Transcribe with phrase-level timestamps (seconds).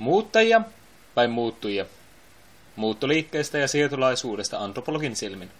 [0.00, 0.62] Muuttajia
[1.16, 1.86] vai muuttujia?
[2.76, 5.50] Muuttoliikkeestä ja siirtolaisuudesta antropologin silmin.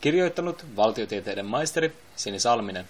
[0.00, 2.84] Kirjoittanut valtiotieteiden maisteri Sini Salminen.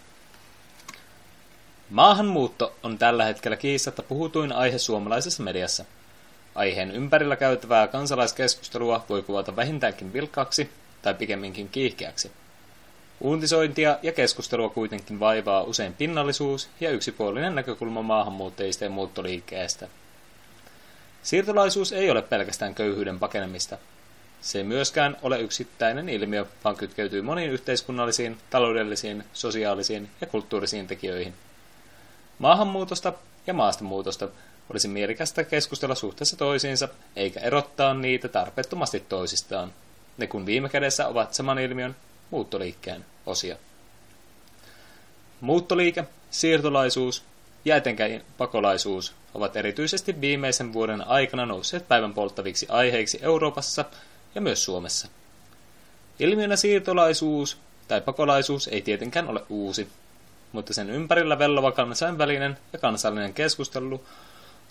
[1.90, 5.84] Maahanmuutto on tällä hetkellä kiistatta puhutuin aihe suomalaisessa mediassa.
[6.54, 10.70] Aiheen ympärillä käytävää kansalaiskeskustelua voi kuvata vähintäänkin vilkkaaksi
[11.02, 12.32] tai pikemminkin kiihkeäksi.
[13.20, 19.88] Uutisointia ja keskustelua kuitenkin vaivaa usein pinnallisuus ja yksipuolinen näkökulma maahanmuuttajista ja muuttoliikkeestä–
[21.22, 23.78] Siirtolaisuus ei ole pelkästään köyhyyden pakenemista.
[24.40, 31.34] Se ei myöskään ole yksittäinen ilmiö, vaan kytkeytyy moniin yhteiskunnallisiin, taloudellisiin, sosiaalisiin ja kulttuurisiin tekijöihin.
[32.38, 33.12] Maahanmuutosta
[33.46, 34.28] ja maastamuutosta
[34.70, 39.72] olisi mielikästä keskustella suhteessa toisiinsa, eikä erottaa niitä tarpeettomasti toisistaan.
[40.18, 41.96] Ne kun viime kädessä ovat saman ilmiön,
[42.30, 43.56] muuttoliikkeen, osia.
[45.40, 47.24] Muuttoliike, siirtolaisuus
[47.64, 53.84] ja etenkään pakolaisuus ovat erityisesti viimeisen vuoden aikana nousseet päivän polttaviksi aiheiksi Euroopassa
[54.34, 55.08] ja myös Suomessa.
[56.18, 57.58] Ilmiönä siirtolaisuus
[57.88, 59.88] tai pakolaisuus ei tietenkään ole uusi,
[60.52, 64.04] mutta sen ympärillä vellova kansainvälinen ja kansallinen keskustelu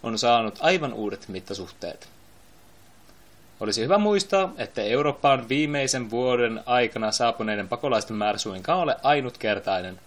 [0.03, 2.09] on saanut aivan uudet mittasuhteet.
[3.59, 9.99] Olisi hyvä muistaa, että Eurooppaan viimeisen vuoden aikana saapuneiden pakolaisten määrä suinkaan ole ainutkertainen.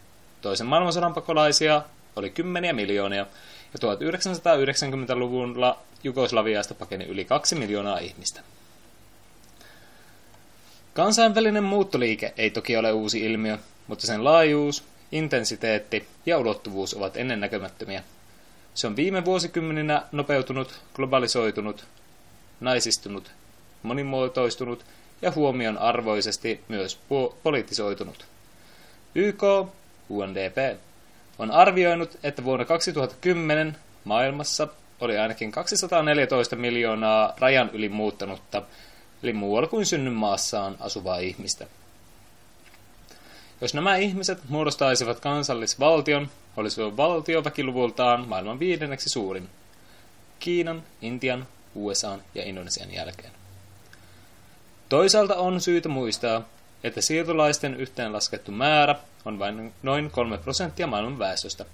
[0.43, 1.83] Toisen maailmansodan pakolaisia
[2.17, 3.27] oli kymmeniä miljoonia,
[3.75, 8.41] ja 1990-luvulla Jugoslaviasta pakeni yli kaksi miljoonaa ihmistä.
[10.95, 18.03] Kansainvälinen muuttoliike ei toki ole uusi ilmiö, mutta sen laajuus, intensiteetti ja ulottuvuus ovat ennennäkemättömiä.
[18.75, 21.85] Se on viime vuosikymmeninä nopeutunut, globalisoitunut,
[22.61, 23.31] naisistunut,
[23.83, 24.85] monimuotoistunut
[25.23, 26.99] ja huomion arvoisesti myös
[27.43, 28.27] poliittisoitunut.
[29.15, 29.43] YK,
[30.09, 30.79] UNDP,
[31.39, 34.69] on arvioinut, että vuonna 2010 maailmassa
[35.01, 38.63] oli ainakin 214 miljoonaa rajan yli muuttanutta,
[39.23, 41.67] eli muualla kuin synnynmaassaan asuvaa ihmistä.
[43.61, 49.49] Jos nämä ihmiset muodostaisivat kansallisvaltion, olisi valtio väkiluvultaan maailman viidenneksi suurin.
[50.41, 53.33] Kiinan, Intian, USA ja Indonesian jälkeen.
[54.89, 56.43] Toisaalta on syytä muistaa,
[56.85, 61.65] että siirtolaisten yhteenlaskettu määrä on vain noin 3 prosenttia maailman väestöstä.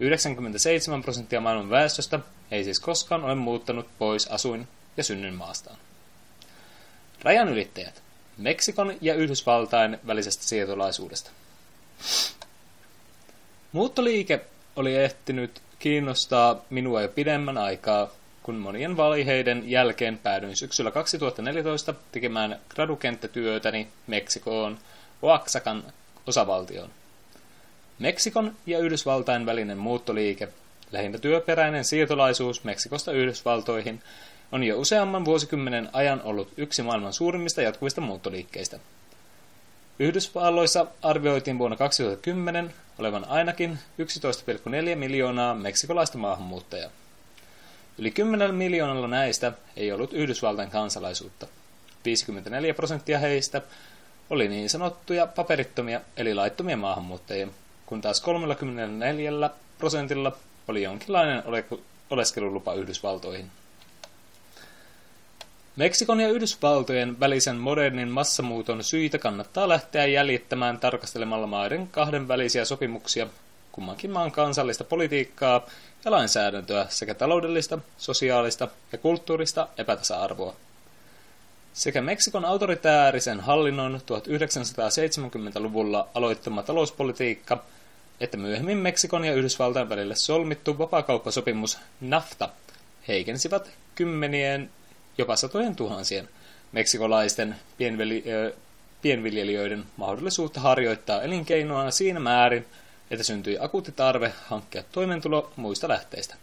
[0.00, 2.20] 97 prosenttia maailman väestöstä
[2.50, 5.76] ei siis koskaan ole muuttanut pois asuin- ja synnynmaastaan.
[7.22, 8.02] Rajan ylittäjät.
[8.38, 11.30] Meksikon ja Yhdysvaltain välisestä siirtolaisuudesta.
[13.72, 14.40] Muuttoliike
[14.76, 18.08] oli ehtinyt kiinnostaa minua jo pidemmän aikaa,
[18.42, 24.78] kun monien vaiheiden jälkeen päädyin syksyllä 2014 tekemään gradukenttätyötäni Meksikoon
[25.22, 25.84] Oaxacan
[26.26, 26.90] osavaltioon.
[27.98, 30.48] Meksikon ja Yhdysvaltain välinen muuttoliike,
[30.92, 34.02] lähinnä työperäinen siirtolaisuus Meksikosta Yhdysvaltoihin,
[34.52, 38.78] on jo useamman vuosikymmenen ajan ollut yksi maailman suurimmista jatkuvista muuttoliikkeistä.
[39.98, 43.78] Yhdysvalloissa arvioitiin vuonna 2010 olevan ainakin
[44.92, 46.90] 11,4 miljoonaa meksikolaista maahanmuuttajaa.
[47.98, 51.46] Yli 10 miljoonalla näistä ei ollut Yhdysvaltain kansalaisuutta.
[52.04, 53.62] 54 prosenttia heistä
[54.30, 57.48] oli niin sanottuja paperittomia eli laittomia maahanmuuttajia,
[57.86, 60.32] kun taas 34 prosentilla
[60.68, 61.42] oli jonkinlainen
[62.10, 63.50] oleskelulupa Yhdysvaltoihin.
[65.76, 73.26] Meksikon ja Yhdysvaltojen välisen modernin massamuuton syitä kannattaa lähteä jäljittämään tarkastelemalla maiden kahden välisiä sopimuksia,
[73.72, 75.66] kummankin maan kansallista politiikkaa
[76.04, 80.56] ja lainsäädäntöä sekä taloudellista, sosiaalista ja kulttuurista epätasa-arvoa.
[81.76, 87.64] Sekä Meksikon autoritäärisen hallinnon 1970-luvulla aloittama talouspolitiikka,
[88.20, 92.48] että myöhemmin Meksikon ja Yhdysvaltain välille solmittu vapaakauppasopimus NAFTA
[93.08, 94.70] heikensivät kymmenien,
[95.18, 96.28] jopa satojen tuhansien
[96.72, 98.24] meksikolaisten pienveli,
[99.02, 102.66] pienviljelijöiden mahdollisuutta harjoittaa elinkeinoa siinä määrin,
[103.10, 106.34] että syntyi akuutti tarve hankkia toimeentulo muista lähteistä.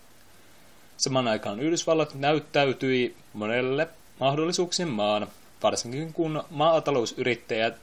[0.97, 3.87] Saman aikaan Yhdysvallat näyttäytyi monelle
[4.19, 5.27] mahdollisuuksien maana,
[5.63, 7.75] varsinkin kun maatalousyrittäjät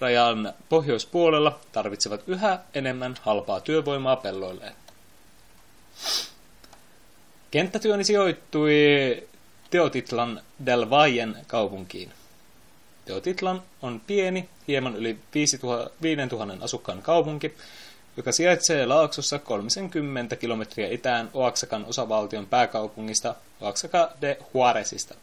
[0.00, 4.72] rajan pohjoispuolella tarvitsevat yhä enemmän halpaa työvoimaa pelloilleen.
[7.50, 8.72] Kenttätyöni sijoittui
[9.70, 12.12] Teotitlan del Vallen kaupunkiin.
[13.04, 17.54] Teotitlan on pieni, hieman yli 5000 asukkaan kaupunki,
[18.16, 25.14] joka sijaitsee Laaksossa 30 kilometriä itään Oaxacan osavaltion pääkaupungista Oaxaca de Juarezista.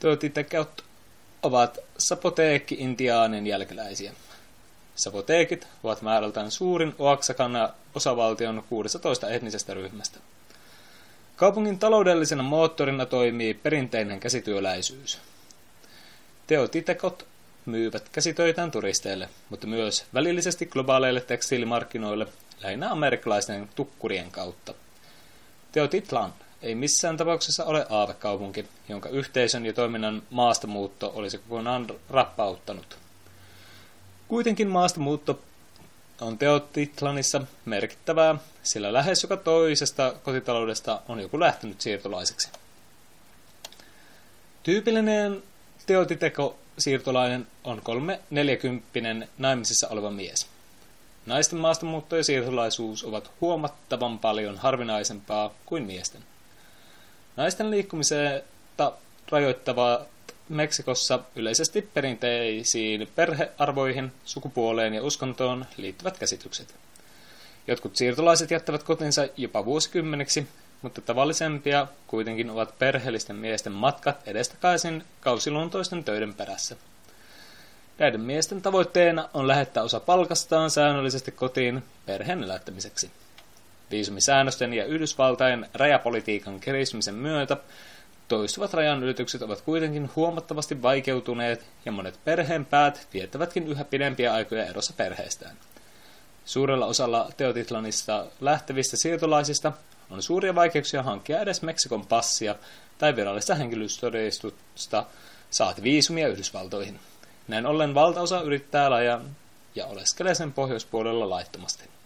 [0.00, 0.84] Teotitekot
[1.42, 4.12] ovat sapoteekki-intiaanin jälkeläisiä.
[4.94, 7.52] Sapoteekit ovat määrältään suurin Oaxacan
[7.94, 10.18] osavaltion 16 etnisestä ryhmästä.
[11.36, 15.18] Kaupungin taloudellisena moottorina toimii perinteinen käsityöläisyys.
[16.46, 17.26] Teotitekot
[17.66, 22.26] myyvät käsitöitään turisteille, mutta myös välillisesti globaaleille tekstiilimarkkinoille
[22.62, 24.74] lähinnä amerikkalaisten tukkurien kautta.
[25.72, 32.98] Teotitlan ei missään tapauksessa ole aavekaupunki, jonka yhteisön ja toiminnan maastamuutto olisi kokonaan rappauttanut.
[34.28, 35.40] Kuitenkin maastamuutto
[36.20, 42.48] on Teotitlanissa merkittävää, sillä lähes joka toisesta kotitaloudesta on joku lähtenyt siirtolaiseksi.
[44.62, 45.42] Tyypillinen
[45.86, 50.46] teotiteko siirtolainen on kolme neljäkymppinen naimisissa oleva mies.
[51.26, 56.22] Naisten maastamuutto ja siirtolaisuus ovat huomattavan paljon harvinaisempaa kuin miesten.
[57.38, 58.92] Naisten liikkumisesta
[59.30, 60.00] rajoittavaa
[60.48, 66.74] Meksikossa yleisesti perinteisiin perhearvoihin, sukupuoleen ja uskontoon liittyvät käsitykset.
[67.66, 70.48] Jotkut siirtolaiset jättävät kotinsa jopa vuosikymmeniksi,
[70.82, 76.76] mutta tavallisempia kuitenkin ovat perheellisten miesten matkat edestakaisin kausiluontoisten töiden perässä.
[77.98, 83.10] Näiden miesten tavoitteena on lähettää osa palkastaan säännöllisesti kotiin perheen elättämiseksi.
[83.90, 87.56] Viisumisäännösten ja Yhdysvaltain rajapolitiikan kiristymisen myötä
[88.28, 94.92] toistuvat rajanylitykset ovat kuitenkin huomattavasti vaikeutuneet ja monet perheen päät viettävätkin yhä pidempiä aikoja erossa
[94.96, 95.56] perheestään.
[96.44, 99.72] Suurella osalla Teotitlanista lähtevistä siirtolaisista
[100.10, 102.54] on suuria vaikeuksia hankkia edes Meksikon passia
[102.98, 105.04] tai virallista henkilöstodistusta
[105.50, 107.00] saati viisumia Yhdysvaltoihin.
[107.48, 109.20] Näin ollen valtaosa yrittää laja
[109.74, 111.97] ja oleskelee sen pohjoispuolella laittomasti.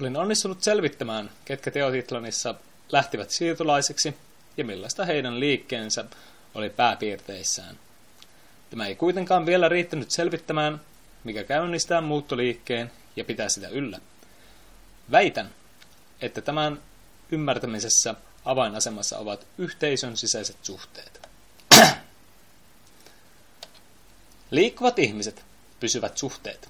[0.00, 2.54] Olin onnistunut selvittämään, ketkä Teotitlanissa
[2.92, 4.16] lähtivät siirtolaisiksi
[4.56, 6.04] ja millaista heidän liikkeensä
[6.54, 7.78] oli pääpiirteissään.
[8.70, 10.80] Tämä ei kuitenkaan vielä riittänyt selvittämään,
[11.24, 14.00] mikä käynnistää muuttoliikkeen ja pitää sitä yllä.
[15.10, 15.50] Väitän,
[16.20, 16.82] että tämän
[17.30, 18.14] ymmärtämisessä
[18.44, 21.28] avainasemassa ovat yhteisön sisäiset suhteet.
[24.50, 25.44] Liikkuvat ihmiset,
[25.80, 26.68] pysyvät suhteet.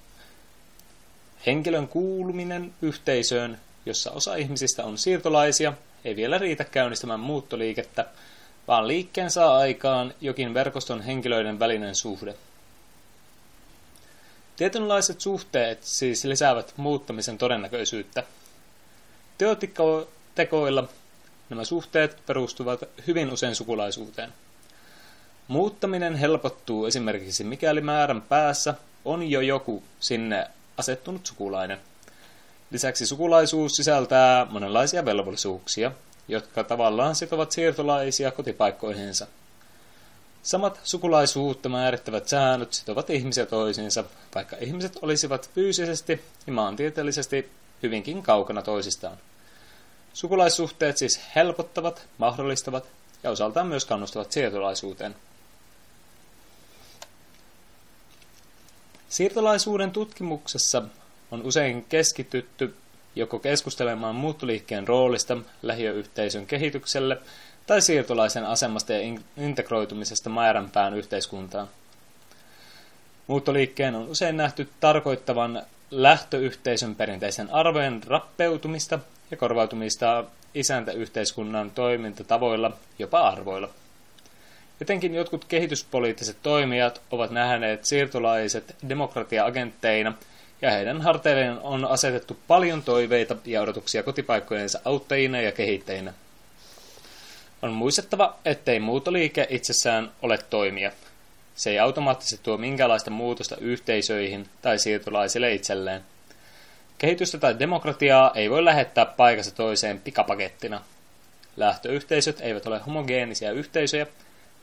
[1.45, 5.73] Henkilön kuuluminen yhteisöön, jossa osa ihmisistä on siirtolaisia,
[6.05, 8.05] ei vielä riitä käynnistämään muuttoliikettä,
[8.67, 12.35] vaan liikkeen saa aikaan jokin verkoston henkilöiden välinen suhde.
[14.55, 18.23] Tietynlaiset suhteet siis lisäävät muuttamisen todennäköisyyttä.
[19.37, 20.87] Teotekoilla
[21.49, 24.33] nämä suhteet perustuvat hyvin usein sukulaisuuteen.
[25.47, 28.73] Muuttaminen helpottuu esimerkiksi mikäli määrän päässä
[29.05, 31.79] on jo joku sinne asettunut sukulainen.
[32.71, 35.91] Lisäksi sukulaisuus sisältää monenlaisia velvollisuuksia,
[36.27, 39.27] jotka tavallaan sitovat siirtolaisia kotipaikkoihinsa.
[40.43, 44.03] Samat sukulaisuutta määrittävät säännöt sitovat ihmisiä toisiinsa,
[44.35, 47.51] vaikka ihmiset olisivat fyysisesti ja maantieteellisesti
[47.83, 49.17] hyvinkin kaukana toisistaan.
[50.13, 52.85] Sukulaissuhteet siis helpottavat, mahdollistavat
[53.23, 55.15] ja osaltaan myös kannustavat siirtolaisuuteen.
[59.15, 60.83] Siirtolaisuuden tutkimuksessa
[61.31, 62.75] on usein keskitytty
[63.15, 67.17] joko keskustelemaan muuttoliikkeen roolista lähiöyhteisön kehitykselle
[67.67, 71.67] tai siirtolaisen asemasta ja integroitumisesta määränpään yhteiskuntaan.
[73.27, 78.99] Muuttoliikkeen on usein nähty tarkoittavan lähtöyhteisön perinteisen arvojen rappeutumista
[79.31, 80.23] ja korvautumista
[80.53, 83.69] isäntäyhteiskunnan toimintatavoilla, jopa arvoilla.
[84.79, 90.13] Jotenkin jotkut kehityspoliittiset toimijat ovat nähneet siirtolaiset demokratia-agentteina,
[90.61, 96.13] ja heidän harteilleen on asetettu paljon toiveita ja odotuksia kotipaikkojensa auttajina ja kehittäjinä.
[97.61, 100.91] On muistettava, ettei muutoliike itsessään ole toimia.
[101.55, 106.01] Se ei automaattisesti tuo minkäänlaista muutosta yhteisöihin tai siirtolaisille itselleen.
[106.97, 110.81] Kehitystä tai demokratiaa ei voi lähettää paikasta toiseen pikapakettina.
[111.57, 114.07] Lähtöyhteisöt eivät ole homogeenisia yhteisöjä,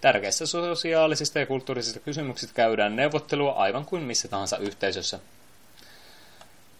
[0.02, 5.18] Tärkeissä sosiaalisista ja kulttuurisista kysymyksistä käydään neuvottelua aivan kuin missä tahansa yhteisössä.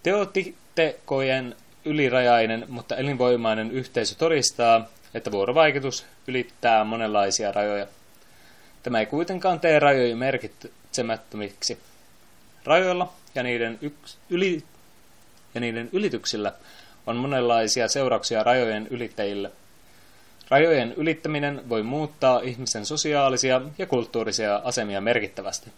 [0.02, 7.86] Teotitekojen ylirajainen, mutta elinvoimainen yhteisö todistaa, että vuorovaikutus ylittää monenlaisia rajoja.
[8.82, 11.78] Tämä ei kuitenkaan tee rajoja merkitsemättömiksi.
[12.64, 14.64] Rajoilla ja niiden, yks, yli,
[15.54, 16.52] ja niiden ylityksillä
[17.06, 19.50] on monenlaisia seurauksia rajojen ylittäjille–
[20.52, 25.72] Rajojen ylittäminen voi muuttaa ihmisen sosiaalisia ja kulttuurisia asemia merkittävästi.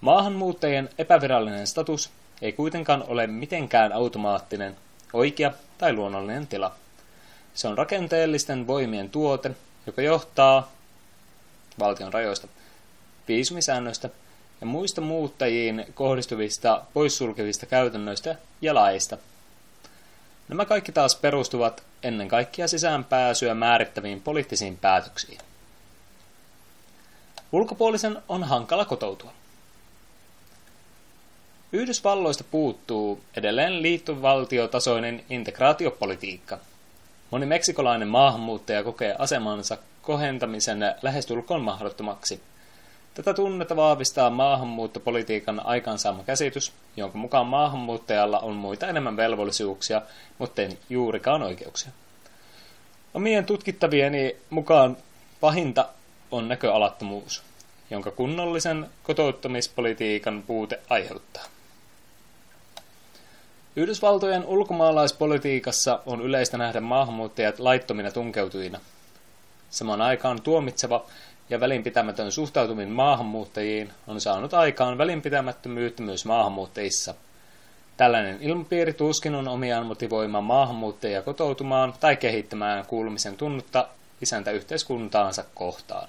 [0.00, 2.10] Maahanmuuttajien epävirallinen status
[2.42, 4.76] ei kuitenkaan ole mitenkään automaattinen,
[5.12, 6.74] oikea tai luonnollinen tila.
[7.54, 9.50] Se on rakenteellisten voimien tuote,
[9.86, 10.72] joka johtaa
[11.78, 12.48] valtion rajoista,
[13.28, 14.10] viisumisäännöistä
[14.60, 19.18] ja muista muuttajiin kohdistuvista poissulkevista käytännöistä ja laista.
[20.48, 25.38] Nämä kaikki taas perustuvat ennen kaikkea sisäänpääsyä määrittäviin poliittisiin päätöksiin.
[27.52, 29.32] Ulkopuolisen on hankala kotoutua.
[31.72, 36.58] Yhdysvalloista puuttuu edelleen liittovaltiotasoinen integraatiopolitiikka.
[37.30, 42.42] Moni meksikolainen maahanmuuttaja kokee asemansa kohentamisen lähestulkoon mahdottomaksi.
[43.16, 50.02] Tätä tunnetta vahvistaa maahanmuuttopolitiikan aikansaama käsitys, jonka mukaan maahanmuuttajalla on muita enemmän velvollisuuksia,
[50.38, 51.92] mutta ei juurikaan oikeuksia.
[53.14, 54.96] Omien tutkittavieni mukaan
[55.40, 55.88] pahinta
[56.30, 57.42] on näköalattomuus,
[57.90, 61.44] jonka kunnollisen kotouttamispolitiikan puute aiheuttaa.
[63.76, 68.80] Yhdysvaltojen ulkomaalaispolitiikassa on yleistä nähdä maahanmuuttajat laittomina tunkeutujina.
[69.70, 71.06] Samaan aikaan tuomitseva
[71.50, 77.14] ja välinpitämätön suhtautuminen maahanmuuttajiin on saanut aikaan välinpitämättömyyttä myös maahanmuuttajissa.
[77.96, 83.88] Tällainen ilmapiiri tuskin on omiaan motivoimaan maahanmuuttajia kotoutumaan tai kehittämään kuulumisen tunnutta
[84.22, 86.08] isäntäyhteiskuntaansa kohtaan.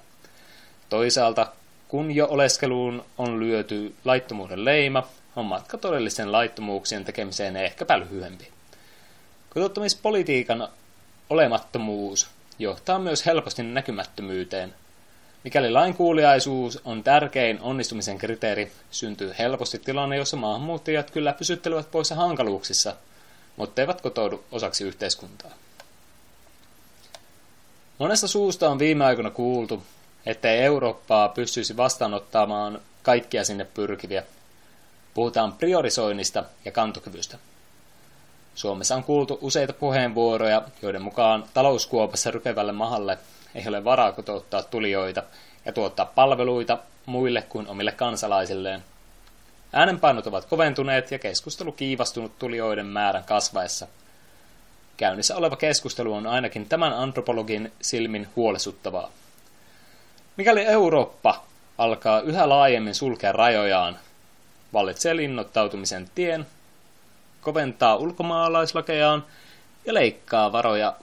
[0.89, 1.47] Toisaalta,
[1.87, 8.47] kun jo oleskeluun on lyöty laittomuuden leima, on matka todellisen laittomuuksien tekemiseen ehkäpä lyhyempi.
[9.49, 10.67] Kotouttamispolitiikan
[11.29, 12.29] olemattomuus
[12.59, 14.73] johtaa myös helposti näkymättömyyteen.
[15.47, 22.95] Mikäli lainkuuliaisuus on tärkein onnistumisen kriteeri, syntyy helposti tilanne, jossa maahanmuuttajat kyllä pysyttelevät poissa hankaluuksissa,
[23.55, 25.51] mutta eivät kotoudu osaksi yhteiskuntaa.
[27.97, 29.83] Monesta suusta on viime aikoina kuultu,
[30.25, 34.23] ettei Eurooppaa pystyisi vastaanottamaan kaikkia sinne pyrkiviä–
[35.17, 37.37] Puhutaan priorisoinnista ja kantokyvystä.
[38.55, 43.17] Suomessa on kuultu useita puheenvuoroja, joiden mukaan talouskuopassa rykevälle mahalle
[43.57, 45.23] ei ole varaa kotouttaa tulijoita
[45.65, 48.83] ja tuottaa palveluita muille kuin omille kansalaisilleen.
[49.73, 53.87] Äänenpainot ovat koventuneet ja keskustelu kiivastunut tulijoiden määrän kasvaessa.
[54.97, 59.11] Käynnissä oleva keskustelu on ainakin tämän antropologin silmin huolestuttavaa.
[60.37, 61.43] Mikäli Eurooppa
[61.77, 63.99] alkaa yhä laajemmin sulkea rajojaan,
[64.73, 66.45] vallitsee linnoittautumisen tien,
[67.41, 69.25] koventaa ulkomaalaislakejaan
[69.85, 70.95] ja leikkaa varoja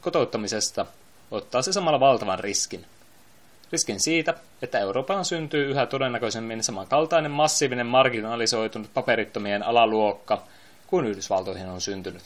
[0.00, 0.86] kotouttamisesta,
[1.34, 2.84] ottaa se samalla valtavan riskin.
[3.72, 10.42] Riskin siitä, että Euroopan syntyy yhä todennäköisemmin samankaltainen massiivinen marginalisoitunut paperittomien alaluokka
[10.86, 12.22] kuin Yhdysvaltoihin on syntynyt.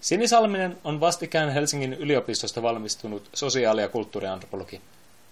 [0.00, 4.80] Sinisalminen on vastikään Helsingin yliopistosta valmistunut sosiaali- ja kulttuuriantropologi.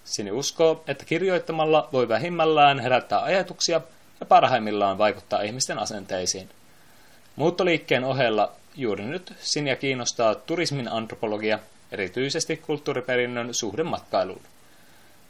[0.05, 3.81] Sini uskoo, että kirjoittamalla voi vähimmällään herättää ajatuksia
[4.21, 6.49] ja parhaimmillaan vaikuttaa ihmisten asenteisiin.
[7.37, 11.59] Muuttoliikkeen ohella juuri nyt Sinia kiinnostaa turismin antropologia,
[11.93, 14.43] erityisesti kulttuuriperinnön suhde matkailuun.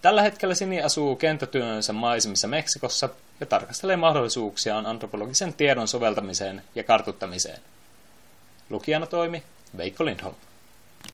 [0.03, 3.09] Tällä hetkellä Sini asuu kenttätyönsä maisemissa Meksikossa
[3.41, 7.61] ja tarkastelee mahdollisuuksiaan antropologisen tiedon soveltamiseen ja kartuttamiseen.
[8.71, 9.43] Lukijana toimi
[9.76, 10.35] Veikko Lindholm.